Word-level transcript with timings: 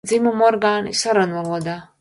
Dzimumorgāni 0.09 0.95
sarunvalodā. 1.03 1.81